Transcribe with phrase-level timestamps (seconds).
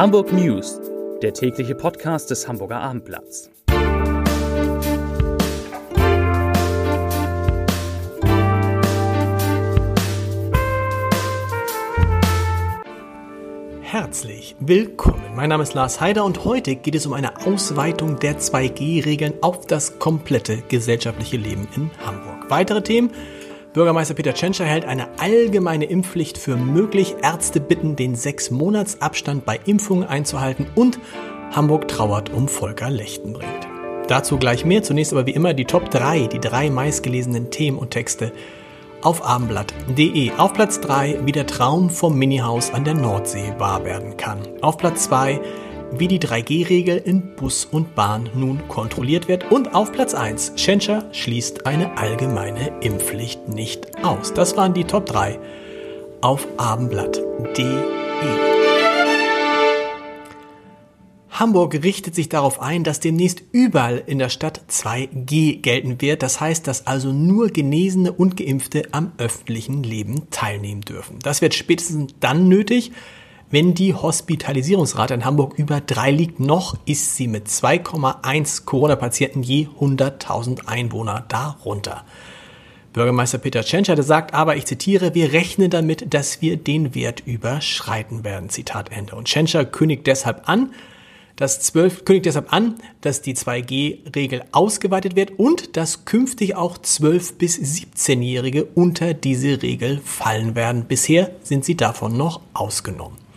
[0.00, 0.80] Hamburg News,
[1.20, 3.50] der tägliche Podcast des Hamburger Abendblatts.
[13.82, 15.20] Herzlich willkommen.
[15.36, 19.66] Mein Name ist Lars Heider und heute geht es um eine Ausweitung der 2G-Regeln auf
[19.66, 22.48] das komplette gesellschaftliche Leben in Hamburg.
[22.48, 23.10] Weitere Themen
[23.72, 27.14] Bürgermeister Peter Tschentscher hält eine allgemeine Impfpflicht für möglich.
[27.22, 30.98] Ärzte bitten, den sechs Monats Abstand bei Impfungen einzuhalten und
[31.52, 33.68] Hamburg trauert um Volker Lechtenbringt.
[34.08, 34.82] Dazu gleich mehr.
[34.82, 38.32] Zunächst aber wie immer die Top 3, die drei meistgelesenen Themen und Texte
[39.02, 40.32] auf abendblatt.de.
[40.32, 44.40] Auf Platz 3, wie der Traum vom Minihaus an der Nordsee wahr werden kann.
[44.62, 45.40] Auf Platz 2,
[45.92, 49.50] wie die 3G-Regel in Bus und Bahn nun kontrolliert wird.
[49.50, 54.32] Und auf Platz 1, Schenscher schließt eine allgemeine Impfpflicht nicht aus.
[54.34, 55.38] Das waren die Top 3
[56.20, 58.00] auf abendblatt.de.
[61.40, 66.22] Hamburg richtet sich darauf ein, dass demnächst überall in der Stadt 2G gelten wird.
[66.22, 71.18] Das heißt, dass also nur Genesene und Geimpfte am öffentlichen Leben teilnehmen dürfen.
[71.22, 72.92] Das wird spätestens dann nötig,
[73.50, 79.66] wenn die Hospitalisierungsrate in Hamburg über drei liegt, noch ist sie mit 2,1 Corona-Patienten je
[79.80, 82.04] 100.000 Einwohner darunter.
[82.92, 88.24] Bürgermeister Peter Tschentscher sagt aber, ich zitiere, wir rechnen damit, dass wir den Wert überschreiten
[88.24, 88.50] werden.
[88.50, 89.14] Zitat Ende.
[89.16, 90.72] Und Tschentscher kündigt deshalb an,
[91.36, 97.34] dass 12, kündigt deshalb an, dass die 2G-Regel ausgeweitet wird und dass künftig auch 12-
[97.38, 100.84] bis 17-Jährige unter diese Regel fallen werden.
[100.86, 103.29] Bisher sind sie davon noch ausgenommen.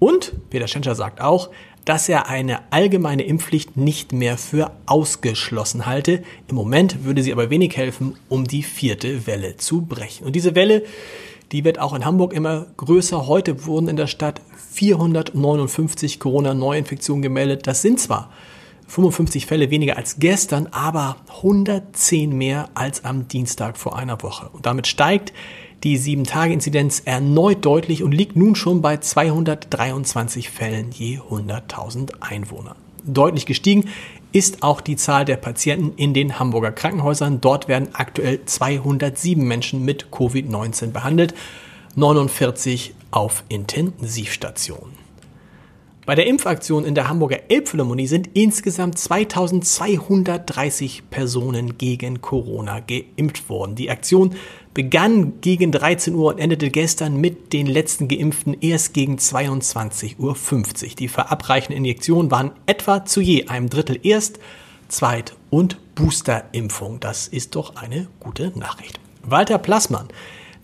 [0.00, 1.50] Und Peter Schenscher sagt auch,
[1.84, 6.22] dass er eine allgemeine Impfpflicht nicht mehr für ausgeschlossen halte.
[6.48, 10.26] Im Moment würde sie aber wenig helfen, um die vierte Welle zu brechen.
[10.26, 10.84] Und diese Welle,
[11.52, 13.26] die wird auch in Hamburg immer größer.
[13.26, 14.40] Heute wurden in der Stadt
[14.72, 17.66] 459 Corona-Neuinfektionen gemeldet.
[17.66, 18.30] Das sind zwar
[18.86, 24.48] 55 Fälle weniger als gestern, aber 110 mehr als am Dienstag vor einer Woche.
[24.48, 25.32] Und damit steigt
[25.82, 32.76] die 7-Tage-Inzidenz erneut deutlich und liegt nun schon bei 223 Fällen je 100.000 Einwohner.
[33.04, 33.88] Deutlich gestiegen
[34.32, 37.40] ist auch die Zahl der Patienten in den Hamburger Krankenhäusern.
[37.40, 41.34] Dort werden aktuell 207 Menschen mit Covid-19 behandelt,
[41.96, 45.09] 49 auf Intensivstationen.
[46.10, 53.76] Bei der Impfaktion in der Hamburger Elbphilharmonie sind insgesamt 2230 Personen gegen Corona geimpft worden.
[53.76, 54.34] Die Aktion
[54.74, 60.34] begann gegen 13 Uhr und endete gestern mit den letzten Geimpften erst gegen 22.50 Uhr.
[60.98, 64.40] Die verabreichten Injektionen waren etwa zu je einem Drittel Erst-,
[64.88, 66.98] Zweit- und Boosterimpfung.
[66.98, 68.98] Das ist doch eine gute Nachricht.
[69.22, 70.08] Walter Plassmann,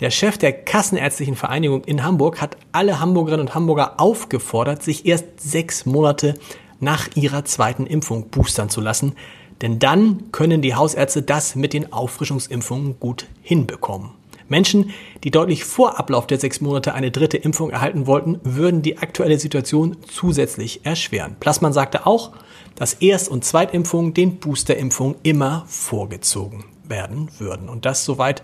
[0.00, 5.40] der Chef der Kassenärztlichen Vereinigung in Hamburg, hat alle Hamburgerinnen und Hamburger aufgefordert, sich erst
[5.40, 6.34] sechs Monate
[6.80, 9.14] nach ihrer zweiten Impfung boostern zu lassen.
[9.62, 14.10] Denn dann können die Hausärzte das mit den Auffrischungsimpfungen gut hinbekommen.
[14.48, 14.90] Menschen,
[15.24, 19.38] die deutlich vor Ablauf der sechs Monate eine dritte Impfung erhalten wollten, würden die aktuelle
[19.38, 21.36] Situation zusätzlich erschweren.
[21.40, 22.32] Plassmann sagte auch,
[22.76, 27.68] dass Erst- und Zweitimpfungen den Boosterimpfungen immer vorgezogen werden würden.
[27.68, 28.42] Und das soweit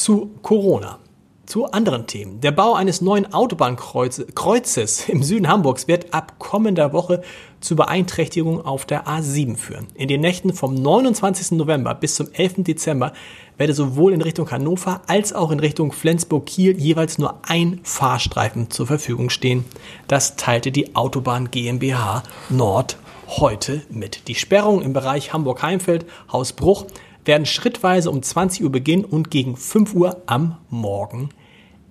[0.00, 0.98] zu Corona.
[1.44, 2.40] Zu anderen Themen.
[2.40, 7.22] Der Bau eines neuen Autobahnkreuzes im Süden Hamburgs wird ab kommender Woche
[7.60, 9.88] zu Beeinträchtigungen auf der A7 führen.
[9.94, 11.52] In den Nächten vom 29.
[11.52, 12.64] November bis zum 11.
[12.64, 13.12] Dezember
[13.58, 18.86] werde sowohl in Richtung Hannover als auch in Richtung Flensburg-Kiel jeweils nur ein Fahrstreifen zur
[18.86, 19.64] Verfügung stehen.
[20.06, 22.96] Das teilte die Autobahn GmbH Nord
[23.26, 24.28] heute mit.
[24.28, 26.86] Die Sperrung im Bereich Hamburg-Heimfeld, Hausbruch
[27.24, 31.30] werden schrittweise um 20 Uhr beginnen und gegen 5 Uhr am Morgen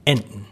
[0.05, 0.45] enden.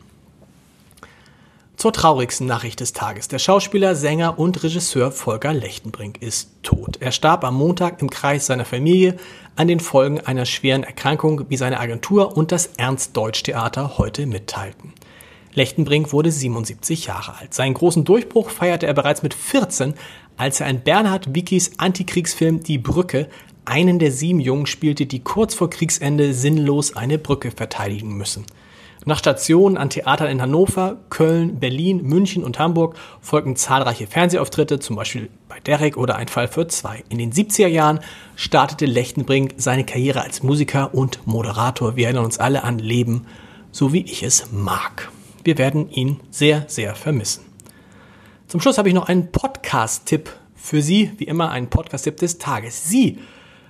[1.78, 3.28] Zur traurigsten Nachricht des Tages.
[3.28, 6.98] Der Schauspieler, Sänger und Regisseur Volker Lechtenbrink ist tot.
[7.00, 9.16] Er starb am Montag im Kreis seiner Familie
[9.56, 14.94] an den Folgen einer schweren Erkrankung, wie seine Agentur und das Ernst-Deutsch-Theater heute mitteilten.
[15.54, 17.54] Lechtenbrink wurde 77 Jahre alt.
[17.54, 19.94] Seinen großen Durchbruch feierte er bereits mit 14,
[20.36, 23.30] als er in Bernhard Wickis Antikriegsfilm Die Brücke
[23.68, 28.46] einen der sieben Jungen spielte, die kurz vor Kriegsende sinnlos eine Brücke verteidigen müssen.
[29.06, 34.96] Nach Stationen an Theatern in Hannover, Köln, Berlin, München und Hamburg folgten zahlreiche Fernsehauftritte, zum
[34.96, 37.04] Beispiel bei Derek oder Ein Fall für zwei.
[37.08, 38.00] In den 70er Jahren
[38.36, 41.96] startete Lechtenbrink seine Karriere als Musiker und Moderator.
[41.96, 43.28] Wir erinnern uns alle an Leben,
[43.72, 45.10] so wie ich es mag.
[45.46, 47.46] Wir werden ihn sehr, sehr vermissen.
[48.48, 52.90] Zum Schluss habe ich noch einen Podcast-Tipp für Sie, wie immer ein Podcast-Tipp des Tages.
[52.90, 53.20] Sie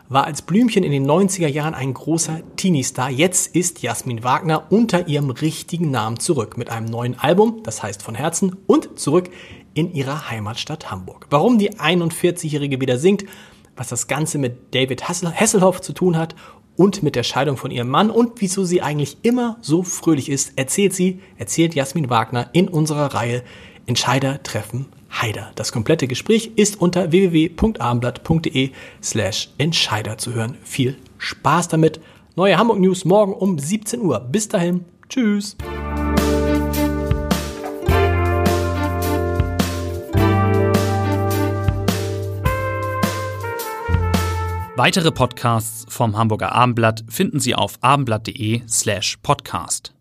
[0.10, 3.10] war als Blümchen in den 90er Jahren ein großer Teenie-Star.
[3.10, 8.02] Jetzt ist Jasmin Wagner unter ihrem richtigen Namen zurück mit einem neuen Album, das heißt
[8.02, 9.30] von Herzen, und zurück
[9.74, 11.28] in ihrer Heimatstadt Hamburg.
[11.30, 13.26] Warum die 41-Jährige wieder singt,
[13.76, 16.36] was das Ganze mit David Hasselhoff zu tun hat
[16.78, 20.54] und mit der Scheidung von ihrem Mann und wieso sie eigentlich immer so fröhlich ist,
[20.56, 23.44] erzählt sie, erzählt Jasmin Wagner in unserer Reihe
[23.88, 25.52] Entscheider treffen Heider.
[25.56, 30.58] Das komplette Gespräch ist unter www.abendblatt.de slash Entscheider zu hören.
[30.64, 32.00] Viel Spaß damit.
[32.36, 34.20] Neue Hamburg News morgen um 17 Uhr.
[34.20, 34.86] Bis dahin.
[35.10, 35.56] Tschüss.
[44.76, 49.97] Weitere Podcasts vom Hamburger Abendblatt finden Sie auf abendblatt.de slash podcast.